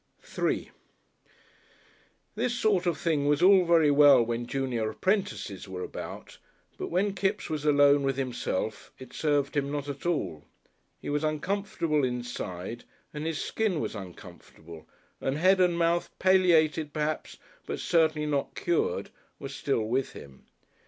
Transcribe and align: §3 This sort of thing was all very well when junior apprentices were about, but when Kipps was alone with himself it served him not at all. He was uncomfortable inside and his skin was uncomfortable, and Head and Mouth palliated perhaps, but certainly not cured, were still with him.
§3 0.23 0.69
This 2.33 2.55
sort 2.55 2.87
of 2.87 2.97
thing 2.97 3.27
was 3.27 3.43
all 3.43 3.65
very 3.65 3.91
well 3.91 4.23
when 4.25 4.47
junior 4.47 4.89
apprentices 4.89 5.67
were 5.67 5.83
about, 5.83 6.39
but 6.79 6.87
when 6.87 7.13
Kipps 7.13 7.51
was 7.51 7.65
alone 7.65 8.01
with 8.01 8.17
himself 8.17 8.91
it 8.97 9.13
served 9.13 9.55
him 9.55 9.71
not 9.71 9.87
at 9.87 10.03
all. 10.07 10.43
He 10.99 11.11
was 11.11 11.23
uncomfortable 11.23 12.03
inside 12.03 12.83
and 13.13 13.27
his 13.27 13.39
skin 13.43 13.79
was 13.79 13.93
uncomfortable, 13.93 14.87
and 15.21 15.37
Head 15.37 15.61
and 15.61 15.77
Mouth 15.77 16.09
palliated 16.17 16.93
perhaps, 16.93 17.37
but 17.67 17.79
certainly 17.79 18.25
not 18.25 18.55
cured, 18.55 19.11
were 19.37 19.49
still 19.49 19.83
with 19.83 20.13
him. 20.13 20.47